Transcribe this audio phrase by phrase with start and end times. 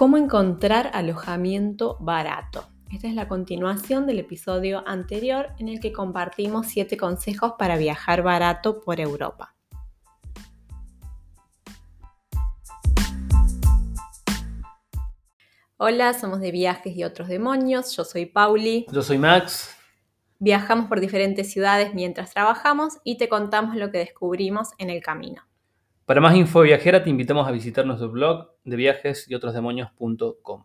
[0.00, 2.64] ¿Cómo encontrar alojamiento barato?
[2.90, 8.22] Esta es la continuación del episodio anterior en el que compartimos 7 consejos para viajar
[8.22, 9.54] barato por Europa.
[15.76, 17.94] Hola, somos de Viajes y otros demonios.
[17.94, 18.86] Yo soy Pauli.
[18.90, 19.76] Yo soy Max.
[20.38, 25.49] Viajamos por diferentes ciudades mientras trabajamos y te contamos lo que descubrimos en el camino.
[26.10, 30.64] Para más info viajera te invitamos a visitar nuestro blog de viajes y otros demonios.com.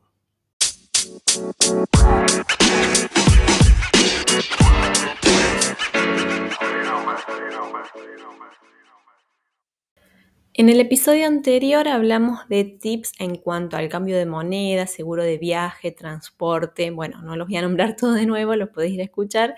[10.56, 15.38] En el episodio anterior hablamos de tips en cuanto al cambio de moneda, seguro de
[15.38, 16.90] viaje, transporte.
[16.90, 19.54] Bueno, no los voy a nombrar todos de nuevo, los podéis ir a escuchar,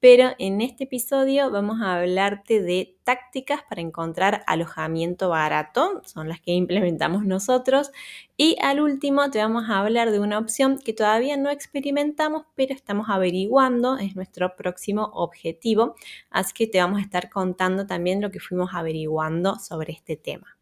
[0.00, 6.40] pero en este episodio vamos a hablarte de tácticas para encontrar alojamiento barato, son las
[6.40, 7.92] que implementamos nosotros,
[8.36, 12.74] y al último te vamos a hablar de una opción que todavía no experimentamos, pero
[12.74, 15.94] estamos averiguando, es nuestro próximo objetivo,
[16.30, 20.59] así que te vamos a estar contando también lo que fuimos averiguando sobre este tema.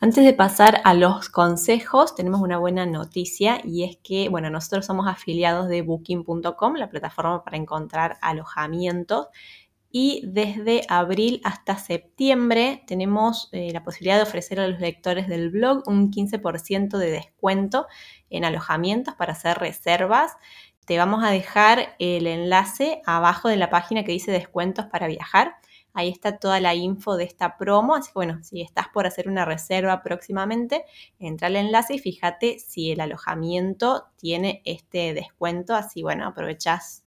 [0.00, 4.86] Antes de pasar a los consejos, tenemos una buena noticia y es que, bueno, nosotros
[4.86, 9.28] somos afiliados de booking.com, la plataforma para encontrar alojamientos.
[9.94, 15.50] Y desde abril hasta septiembre tenemos eh, la posibilidad de ofrecer a los lectores del
[15.50, 17.86] blog un 15% de descuento
[18.30, 20.32] en alojamientos para hacer reservas.
[20.86, 25.56] Te vamos a dejar el enlace abajo de la página que dice descuentos para viajar.
[25.94, 27.94] Ahí está toda la info de esta promo.
[27.94, 30.84] Así que bueno, si estás por hacer una reserva próximamente,
[31.18, 35.74] entra al enlace y fíjate si el alojamiento tiene este descuento.
[35.74, 37.04] Así bueno, aprovechas.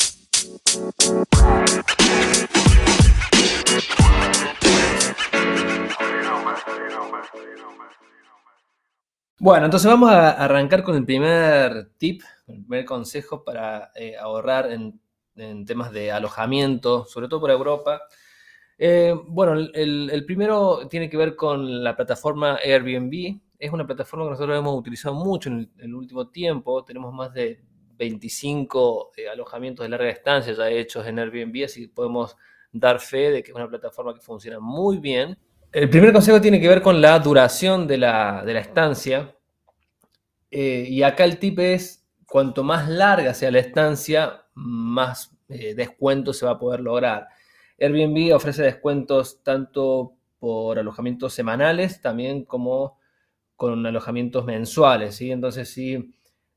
[9.42, 14.72] Bueno, entonces vamos a arrancar con el primer tip, el primer consejo para eh, ahorrar
[14.72, 15.02] en,
[15.36, 18.02] en temas de alojamiento, sobre todo por Europa.
[18.82, 23.38] Eh, bueno, el, primero tiene que ver con la plataforma Airbnb.
[23.60, 26.86] Es una plataforma que nosotros hemos utilizado mucho en el, último tiempo.
[26.86, 27.60] Tenemos más de
[27.98, 32.38] 25 eh, alojamientos de larga estancia ya hechos en Airbnb, así que podemos
[32.72, 35.38] dar fe de que es una plataforma que funciona muy bien.
[35.74, 39.36] El primer consejo tiene que ver con la duración de la, estancia.
[40.52, 46.46] Eh, y acá el tip es, cuanto más larga sea la estancia, más descuento se
[46.46, 47.28] va a poder lograr.
[47.80, 52.98] Airbnb ofrece descuentos tanto por alojamientos semanales, también como
[53.56, 55.32] con alojamientos mensuales, ¿sí?
[55.32, 56.14] Entonces, sí,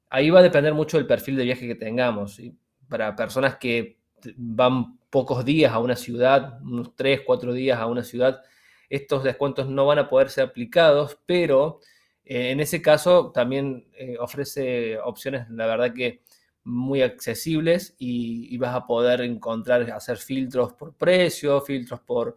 [0.08, 2.40] ahí va a depender mucho del perfil de viaje que tengamos,
[2.88, 3.98] Para personas que
[4.36, 8.42] van pocos días a una ciudad, unos 3, 4 días a una ciudad,
[8.88, 11.80] estos descuentos no van a poder ser aplicados, pero
[12.24, 16.22] eh, en ese caso también eh, ofrece opciones, la verdad que
[16.64, 22.36] muy accesibles y, vas a poder encontrar, hacer filtros por precio, filtros por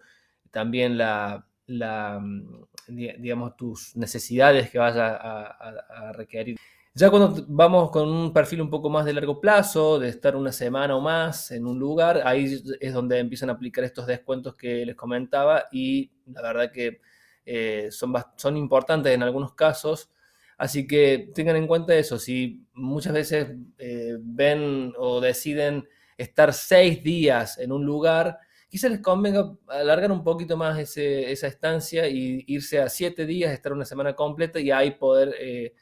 [0.52, 6.58] también la, mm, digamos, tus necesidades que vas a, requerir.
[6.94, 10.52] Ya cuando vamos con un perfil un poco más de largo plazo, de estar una
[10.53, 14.86] semana o más en un lugar, ahí es donde empiezan a aplicar estos descuentos que
[14.86, 17.02] les comentaba y la verdad que
[17.46, 20.09] eh, son, son importantes en algunos casos
[20.58, 27.04] Así que tengan en cuenta eso, si muchas veces eh, ven o deciden estar seis
[27.04, 28.40] días en un lugar,
[28.70, 33.74] quizás les convenga alargar un poquito más esa estancia y irse a siete días, estar
[33.74, 35.74] una semana completa y ahí poder eh,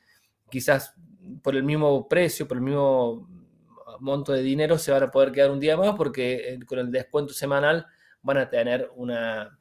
[0.49, 0.95] quizás
[1.43, 3.29] por el mismo precio, por el mismo
[3.99, 6.91] monto de dinero se van a poder quedar un día más porque eh, con el
[6.91, 7.85] descuento semanal
[8.23, 9.59] van a tener una,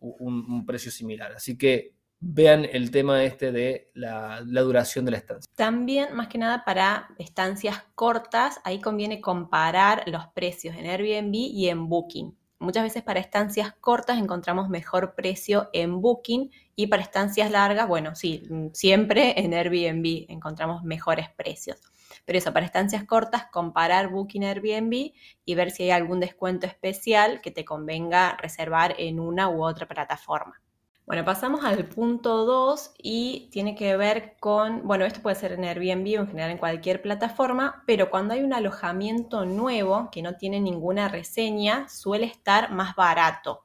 [0.00, 1.32] un precio similar.
[1.32, 5.50] Así que vean el tema este de la, duración de la estancia.
[5.54, 11.68] También, más que nada, para estancias cortas, ahí conviene comparar los precios en Airbnb y
[11.68, 12.36] en Booking.
[12.58, 18.14] Muchas veces para estancias cortas encontramos mejor precio en Booking y para estancias largas, bueno,
[18.14, 21.78] sí, siempre en Airbnb encontramos mejores precios.
[22.24, 25.12] Pero eso, para estancias cortas, comparar Booking Airbnb
[25.44, 29.86] y ver si hay algún descuento especial que te convenga reservar en una u otra
[29.86, 30.62] plataforma.
[31.06, 35.62] Bueno, pasamos al punto 2 y tiene que ver con, bueno, esto puede ser en
[35.62, 40.34] Airbnb o en general en cualquier plataforma, pero cuando hay un alojamiento nuevo que no
[40.34, 43.62] tiene ninguna reseña, suele estar más barato.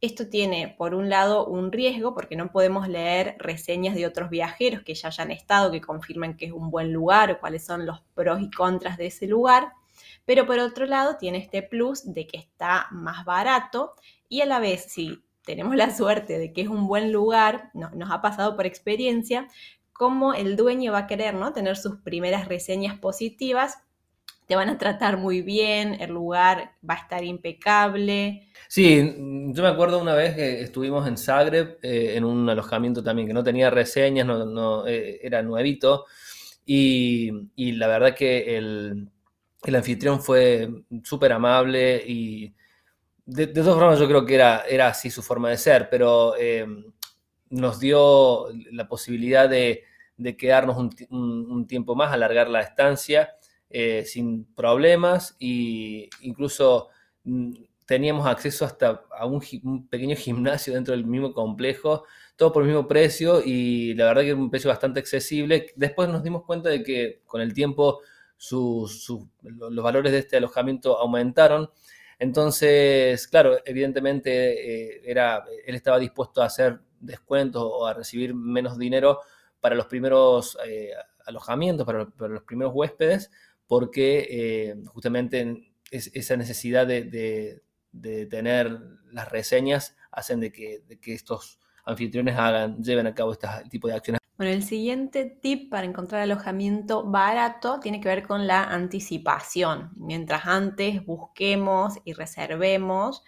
[0.00, 4.82] Esto tiene, por un lado, un riesgo porque no podemos leer reseñas de otros viajeros
[4.82, 8.00] que ya hayan estado, que confirman que es un buen lugar o cuáles son los
[8.14, 9.72] pros y contras de ese lugar.
[10.24, 13.94] Pero por otro lado, tiene este plus de que está más barato
[14.28, 18.10] y a la vez, si tenemos la suerte de que es un buen lugar, nos
[18.10, 19.48] ha pasado por experiencia,
[19.92, 21.52] cómo el dueño va a querer ¿no?
[21.52, 23.78] tener sus primeras reseñas positivas.
[24.46, 28.48] Te van a tratar muy bien, el lugar va a estar impecable.
[28.68, 29.14] Sí,
[29.52, 33.34] yo me acuerdo una vez que estuvimos en Zagreb, eh, en un alojamiento también que
[33.34, 36.06] no tenía reseñas, no, eh, era nuevito,
[36.64, 39.08] y, la verdad que el,
[39.74, 40.68] anfitrión fue
[41.04, 42.52] súper amable y
[43.26, 46.66] de, todas formas yo creo que era, era así su forma de ser, pero eh,
[47.50, 49.84] nos dio la posibilidad de,
[50.38, 50.76] quedarnos
[51.10, 53.34] un, tiempo más, alargar la estancia
[53.68, 56.88] eh, sin problemas e incluso
[57.24, 57.52] mm,
[57.84, 62.04] teníamos acceso hasta a un, pequeño gimnasio dentro del mismo complejo,
[62.36, 65.72] todo por el mismo precio y la verdad que era un precio bastante accesible.
[65.76, 68.00] Después nos dimos cuenta de que con el tiempo
[68.50, 71.70] los valores de este alojamiento aumentaron.
[72.18, 78.78] Entonces, claro, evidentemente eh, era, él estaba dispuesto a hacer descuentos o a recibir menos
[78.78, 79.20] dinero
[79.60, 80.92] para los primeros eh,
[81.26, 83.30] alojamientos, para, los primeros huéspedes,
[83.66, 87.62] porque eh, justamente esa necesidad de,
[88.30, 88.78] tener
[89.10, 94.20] las reseñas hacen de que, estos anfitriones hagan, lleven a cabo este tipo de acciones.
[94.36, 99.92] Bueno, el siguiente tip para encontrar alojamiento barato tiene que ver con la anticipación.
[99.96, 103.22] Mientras antes busquemos y reservemos,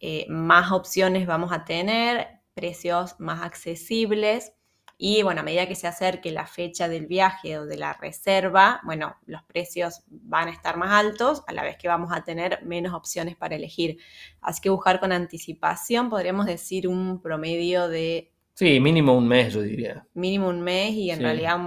[0.00, 4.54] eh, más opciones vamos a tener, precios más accesibles
[4.98, 8.80] y bueno, a medida que se acerque la fecha del viaje o de la reserva,
[8.84, 12.64] bueno, los precios van a estar más altos a la vez que vamos a tener
[12.64, 13.98] menos opciones para elegir.
[14.40, 18.32] Así que buscar con anticipación, podríamos decir un promedio de...
[18.56, 20.06] Sí, mínimo un mes, yo diría.
[20.14, 21.58] Mínimo un mes y en realidad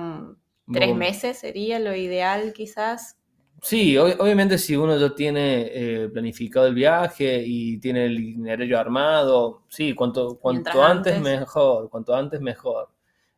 [0.73, 3.15] tres meses sería lo ideal quizás.
[3.61, 9.65] Sí, obviamente si uno ya tiene eh, planificado el viaje y tiene el itinerario armado,
[9.69, 12.89] sí, cuanto, cuanto antes, mejor, cuanto antes mejor.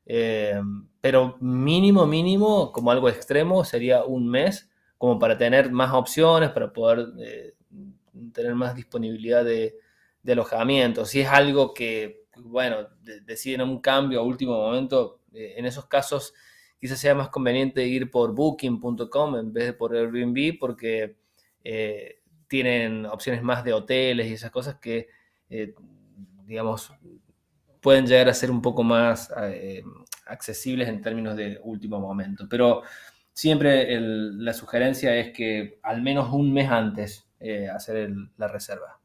[0.05, 0.61] Eh,
[1.01, 6.71] pero mínimo, mínimo, como algo extremo, sería un mes, como para tener más opciones, para
[6.71, 7.55] poder eh,
[8.31, 9.75] tener más disponibilidad de,
[10.25, 11.03] alojamiento.
[11.03, 12.87] Si es algo que, bueno,
[13.25, 16.33] deciden un cambio a último momento, en esos casos
[16.81, 21.15] quizás sea más conveniente ir por booking.com en vez de por Airbnb porque
[21.63, 25.07] eh, tienen opciones más de hoteles y esas cosas que,
[25.49, 25.73] eh,
[26.45, 26.91] digamos,
[27.81, 29.83] pueden llegar a ser un poco más eh,
[30.25, 32.47] accesibles en términos de último momento.
[32.49, 32.81] Pero
[33.31, 37.27] siempre la sugerencia es que al menos un mes antes
[37.73, 39.00] hacer la reserva.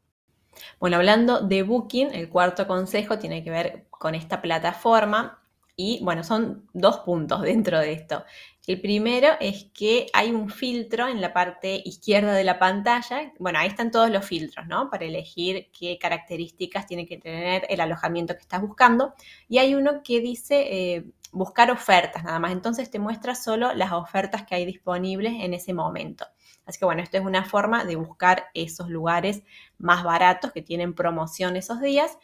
[0.81, 5.43] Bueno, hablando de Booking, el cuarto consejo tiene que ver con esta plataforma
[5.77, 8.25] y bueno, son dos puntos dentro de esto.
[8.67, 13.33] El primero es que hay un filtro en la parte izquierda de la pantalla.
[13.39, 14.91] Bueno, ahí están todos los filtros, ¿no?
[14.91, 19.15] Para elegir qué características tiene que tener el alojamiento que estás buscando.
[19.49, 22.51] Y hay uno que dice eh, buscar ofertas nada más.
[22.51, 26.27] Entonces te muestra solo las ofertas que hay disponibles en ese momento.
[26.65, 29.45] Así que bueno, esto es una forma de buscar esos lugares
[29.79, 32.19] más baratos que tienen promoción esos días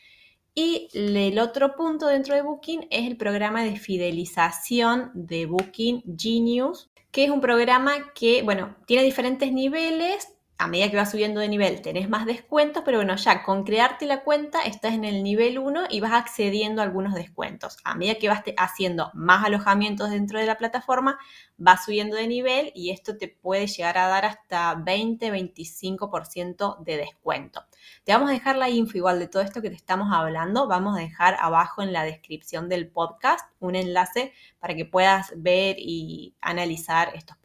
[0.55, 6.91] y el otro punto dentro de Booking es el programa de fidelización de Booking Genius,
[7.11, 10.29] que es un programa que, bueno, tiene diferentes niveles.
[10.63, 14.07] A medida que vas subiendo de nivel tenés más descuentos, pero bueno, ya con crearte
[14.07, 17.79] la cuenta estás en el nivel 1 y vas accediendo a algunos descuentos.
[17.83, 21.19] A medida que vas haciendo más alojamientos dentro de la plataforma,
[21.57, 27.65] vas subiendo de nivel y esto te puede llegar a dar hasta 20-25% de descuento.
[28.05, 30.69] Te vamos a dejar la info igual de todo esto que te estamos hablando.
[30.69, 35.75] Vamos a dejar abajo en la descripción del podcast un enlace para que puedas ver
[35.81, 37.42] y analizar estos.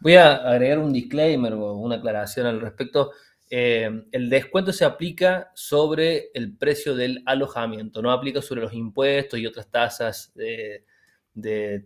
[0.00, 3.12] Voy a agregar un disclaimer o una aclaración al respecto.
[3.50, 9.38] Eh, el descuento se aplica sobre el precio del alojamiento, no aplica sobre los impuestos
[9.38, 10.84] y otras tasas de,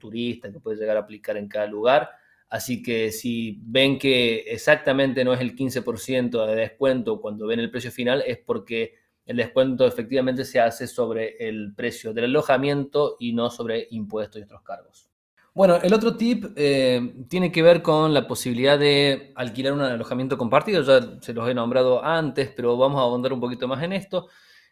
[0.01, 2.11] turista que puede llegar a aplicar en cada lugar.
[2.49, 7.71] Así que si ven que exactamente no es el 15% de descuento cuando ven el
[7.71, 8.95] precio final, es porque
[9.25, 14.45] el descuento efectivamente se hace sobre el precio del alojamiento y no sobre impuestos y
[14.45, 15.12] otros cargos.
[15.55, 20.39] Bueno, el otro tip eh, tiene que ver con la posibilidad de alquilar un alojamiento
[20.39, 20.83] compartido.
[20.83, 24.29] Ya se los he nombrado antes, pero vamos a abundar un poquito más en esto.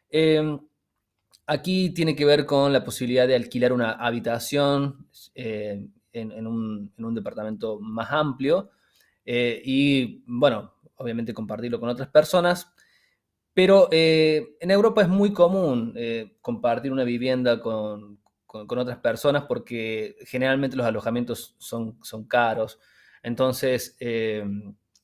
[0.09, 0.59] Eh,
[1.47, 7.79] aquí tiene que ver con la posibilidad de alquilar una habitación eh, en, un, departamento
[7.81, 8.71] más amplio
[9.27, 12.73] eh, y, bueno, obviamente compartirlo con otras personas.
[13.53, 15.95] Pero en Europa es muy común
[16.41, 18.20] compartir una vivienda con,
[18.53, 22.79] otras personas porque generalmente los alojamientos son, son caros.
[23.23, 23.97] Entonces,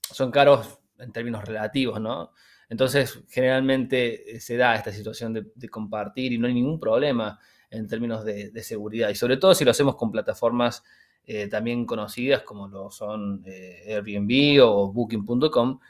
[0.00, 2.32] son caros en términos relativos, ¿no?
[2.68, 7.38] Entonces, generalmente se da esta situación de, compartir y no hay ningún problema.
[7.70, 9.10] en términos de, seguridad.
[9.10, 10.82] Y sobre todo si lo hacemos con plataformas
[11.28, 15.80] eh, también conocidas como lo son eh, Airbnb o Booking.com.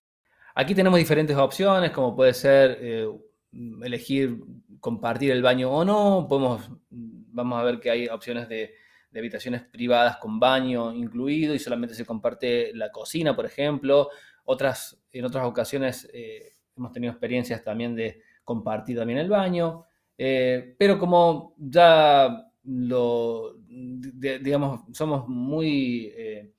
[0.55, 3.07] Aquí tenemos diferentes opciones, como puede ser eh,
[3.83, 4.41] elegir
[4.81, 6.27] compartir el baño o no.
[6.27, 6.63] Podemos,
[7.37, 8.75] vamos a ver que hay opciones de,
[9.15, 14.11] habitaciones privadas con baño incluido y solamente se comparte la cocina, por ejemplo.
[14.45, 16.07] Otras, en otras ocasiones
[16.77, 19.87] hemos tenido experiencias también de compartir también el baño.
[20.19, 26.53] Eh, pero como ya lo, digamos, somos muy eh,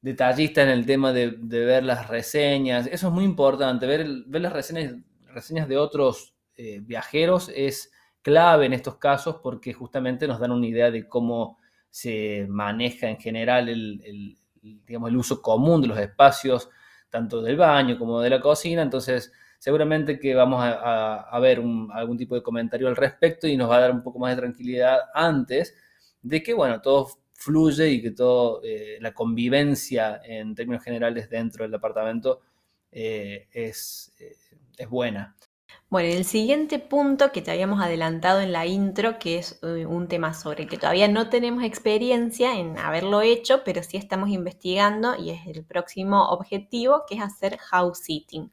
[0.00, 4.52] detallistas en el tema de, ver las reseñas, eso es muy importante, ver, ver las
[4.52, 4.94] reseñas,
[5.26, 7.90] reseñas de otros eh, viajeros es
[8.22, 11.58] clave en estos casos porque justamente nos dan una idea de cómo
[11.90, 16.70] se maneja en general el, digamos, el uso común de los espacios,
[17.10, 21.62] tanto del baño como de la cocina, entonces seguramente que vamos a, ver
[21.92, 24.40] algún tipo de comentario al respecto y nos va a dar un poco más de
[24.42, 25.76] tranquilidad antes
[26.22, 31.64] de que, bueno, todo fluye y que todo, eh, la convivencia en términos generales dentro
[31.64, 32.40] del departamento
[32.90, 34.36] eh, es, eh,
[34.76, 35.36] es buena.
[35.90, 40.32] Bueno, el siguiente punto que te habíamos adelantado en la intro, que es un tema
[40.32, 45.46] sobre que todavía no tenemos experiencia en haberlo hecho, pero sí estamos investigando y es
[45.46, 48.50] el próximo objetivo, que es hacer house sitting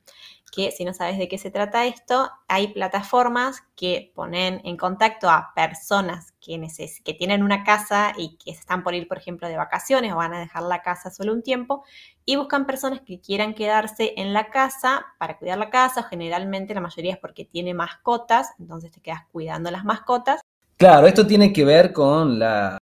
[0.51, 5.29] que si no sabes de qué se trata esto, hay plataformas que ponen en contacto
[5.29, 6.60] a personas que,
[7.03, 10.34] que tienen una casa y que están por ir, por ejemplo, de vacaciones o van
[10.34, 11.84] a dejar la casa solo un tiempo
[12.25, 16.03] y buscan personas que quieran quedarse en la casa para cuidar la casa.
[16.03, 20.41] Generalmente la mayoría es porque tiene mascotas, entonces te quedas cuidando las mascotas.
[20.77, 22.79] Claro, esto tiene que ver con la,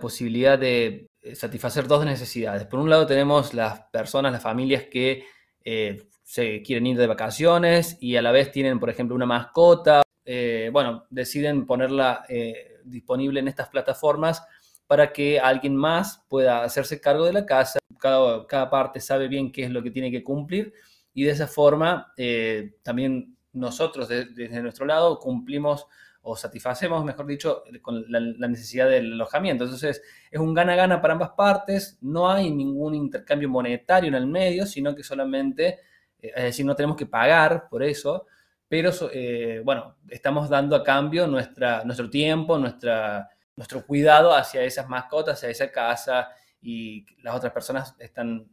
[0.00, 2.64] posibilidad de satisfacer dos necesidades.
[2.64, 5.24] Por un lado tenemos las personas, las familias que
[5.64, 10.02] eh, se quieren ir de vacaciones y a la vez tienen, por ejemplo, una mascota.
[10.26, 14.44] Eh, bueno, deciden ponerla eh, disponible en estas plataformas
[14.86, 17.78] para que alguien más pueda hacerse cargo de la casa.
[17.98, 20.74] Cada, cada parte sabe bien qué es lo que tiene que cumplir
[21.14, 25.86] y de esa forma eh, también nosotros desde nuestro lado cumplimos
[26.20, 29.64] o satisfacemos, mejor dicho, con la, la, necesidad del alojamiento.
[29.64, 34.66] Entonces, es un gana-gana para ambas partes, no hay ningún intercambio monetario en el medio,
[34.66, 35.87] sino que solamente
[36.20, 38.26] es decir, no tenemos que pagar por eso,
[38.68, 44.88] pero eh, bueno, estamos dando a cambio nuestra, nuestro tiempo, nuestra, nuestro cuidado hacia esas
[44.88, 46.28] mascotas, hacia esa casa
[46.60, 48.46] y las otras personas están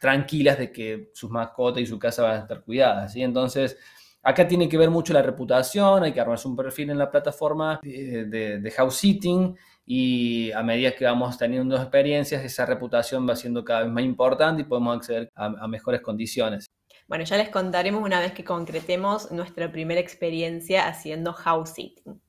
[0.00, 3.12] tranquilas de que sus mascotas y su casa van a estar cuidadas.
[3.12, 3.22] ¿sí?
[3.22, 3.76] Entonces,
[4.22, 7.78] acá tiene que ver mucho la reputación, hay que armarse un perfil en la plataforma
[7.82, 13.64] de, de, house sitting y a medida que vamos teniendo experiencias, esa reputación va siendo
[13.64, 16.68] cada vez más importante y podemos acceder a mejores condiciones.
[17.08, 22.20] Bueno, ya les contaremos una vez que concretemos nuestra primera experiencia haciendo house sitting.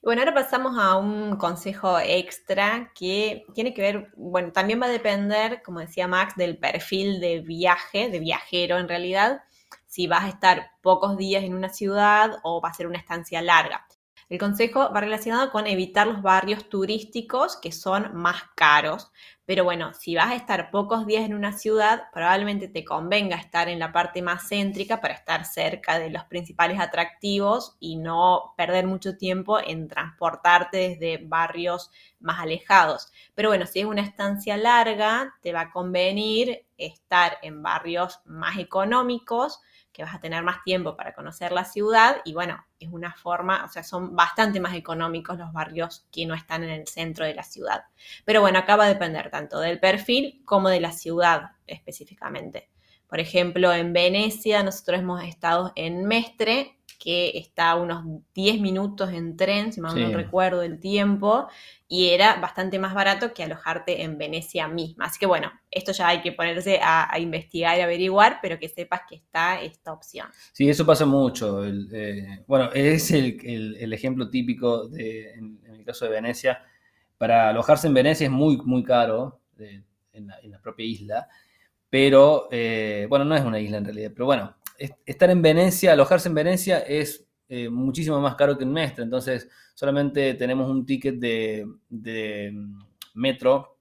[0.00, 4.86] Y bueno, ahora pasamos a un consejo extra que tiene que ver, bueno, también va
[4.86, 9.42] a depender, como decía Max, del perfil de viaje, de viajero en realidad,
[9.86, 13.42] si vas a estar pocos días en una ciudad o va a ser una estancia
[13.42, 13.86] larga.
[14.32, 19.12] El consejo va relacionado con evitar los barrios turísticos que son más caros.
[19.44, 23.68] Pero bueno, si vas a estar pocos días en una ciudad, probablemente te convenga estar
[23.68, 28.86] en la parte más céntrica para estar cerca de los principales atractivos y no perder
[28.86, 33.12] mucho tiempo en transportarte desde barrios más alejados.
[33.34, 38.56] Pero bueno, si es una estancia larga, te va a convenir estar en barrios más
[38.56, 39.60] económicos
[39.92, 43.64] que vas a tener más tiempo para conocer la ciudad y bueno, es una forma,
[43.64, 47.34] o sea, son bastante más económicos los barrios que no están en el centro de
[47.34, 47.84] la ciudad.
[48.24, 52.70] Pero bueno, acá va a depender tanto del perfil como de la ciudad específicamente.
[53.06, 59.10] Por ejemplo, en Venecia nosotros hemos estado en Mestre, que está a unos 10 minutos
[59.12, 61.48] en tren, si mal no recuerdo el tiempo,
[61.88, 65.06] y era bastante más barato que alojarte en Venecia misma.
[65.06, 69.00] Así que bueno, esto ya hay que ponerse a, investigar y averiguar, pero que sepas
[69.08, 70.28] que está esta opción.
[70.52, 71.64] Sí, eso pasa mucho.
[71.66, 76.62] Eh, bueno, es el, ejemplo típico de, en, el caso de Venecia.
[77.18, 81.28] Para alojarse en Venecia es muy, muy caro, en, la, propia isla,
[81.90, 84.54] pero eh, bueno, no es una isla en realidad, pero bueno,
[85.04, 89.48] estar en Venecia, alojarse en Venecia es eh, muchísimo más caro que en Mestre, entonces
[89.74, 91.66] solamente tenemos un ticket de,
[92.52, 92.78] mm,
[93.14, 93.78] metro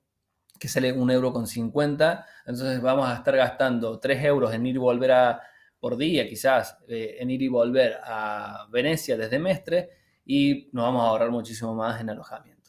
[0.60, 4.76] que sale un euro con 50, entonces vamos a estar gastando 3 euros en ir
[4.76, 5.42] y volver a,
[5.80, 9.90] por día quizás, eh, en ir y volver a Venecia desde Mestre
[10.26, 12.62] y nos vamos a ahorrar muchísimo más en alojamiento.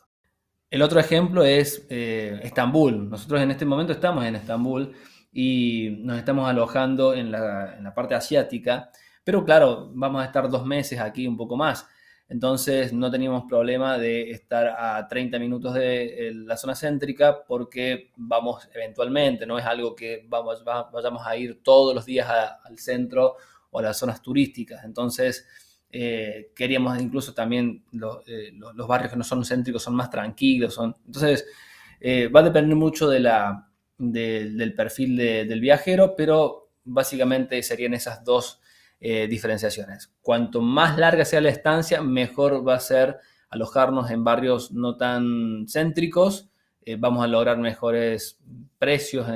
[0.72, 3.10] El otro ejemplo es eh, Estambul.
[3.10, 4.94] Nosotros en este momento estamos en Estambul
[5.32, 8.90] y nos estamos alojando en la, parte asiática,
[9.24, 11.86] pero claro, vamos a estar dos meses aquí, un poco más.
[12.28, 18.10] entonces no teníamos problema de estar a 30 minutos de eh, la zona céntrica porque
[18.16, 22.28] vamos eventualmente, no es algo que vamos, vayamos a ir todos los días
[22.64, 23.36] al centro
[23.70, 24.84] o a las zonas turísticas.
[24.84, 25.46] Entonces
[25.90, 27.84] eh, queríamos incluso también
[28.26, 30.74] eh, los, barrios que no son céntricos son más tranquilos.
[30.74, 31.46] Son, entonces
[32.34, 33.71] va a depender mucho de la,
[34.10, 38.60] del perfil del viajero, pero básicamente serían esas dos
[39.00, 40.12] eh, diferenciaciones.
[40.20, 43.18] Cuanto más larga sea la estancia, mejor va a ser
[43.48, 46.50] alojarnos en barrios no tan céntricos,
[46.84, 48.40] eh, vamos a lograr mejores
[48.78, 49.28] precios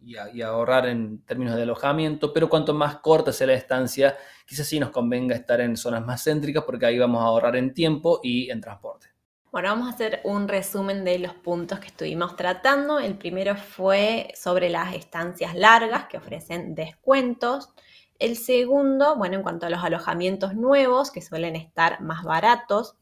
[0.00, 4.78] y, ahorrar en términos de alojamiento, pero cuanto más corta sea la estancia, quizás sí
[4.78, 8.50] nos convenga estar en zonas más céntricas porque ahí vamos a ahorrar en tiempo y
[8.50, 9.17] en transporte.
[9.50, 12.98] Bueno, vamos a hacer un resumen de los puntos que estuvimos tratando.
[12.98, 17.70] El primero fue sobre las estancias largas que ofrecen descuentos.
[18.18, 22.96] El segundo, bueno, en cuanto a los alojamientos nuevos, que suelen estar más baratos.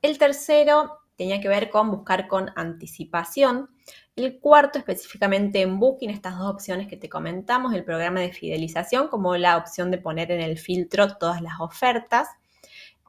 [0.00, 3.68] El tercero tenía que ver con buscar con anticipación.
[4.16, 9.08] El cuarto, específicamente en Booking, estas dos opciones que te comentamos, el programa de fidelización,
[9.08, 12.28] como la opción de poner en el filtro todas las ofertas.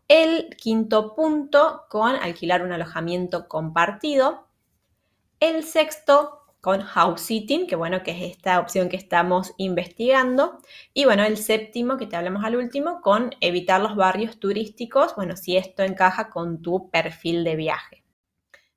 [0.07, 4.47] El quinto punto, con alquilar un alojamiento compartido.
[5.39, 10.59] El sexto, con house sitting, que bueno, que es esta opción que estamos investigando.
[10.93, 15.35] Y bueno, el séptimo, que te hablamos al último, con evitar los barrios turísticos, bueno,
[15.35, 18.04] si esto encaja con tu perfil de viaje.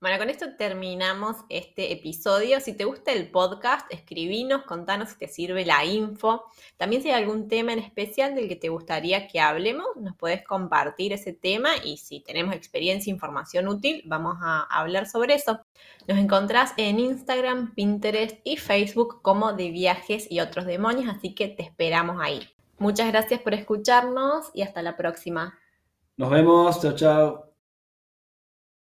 [0.01, 2.61] Bueno, con esto terminamos este episodio.
[2.61, 6.45] Si te gusta el podcast, escribinos, contanos si te sirve la info.
[6.77, 10.45] También si hay algún tema en especial del que te gustaría que hablemos, nos puedes
[10.45, 15.63] compartir ese tema y si tenemos experiencia, información útil, vamos a hablar sobre eso.
[16.07, 21.49] Nos encontrás en Instagram, Pinterest y Facebook como de viajes y otros demonios, así que
[21.49, 22.49] te esperamos ahí.
[22.79, 25.59] Muchas gracias por escucharnos y hasta la próxima.
[26.17, 27.48] Nos vemos, chao, chao.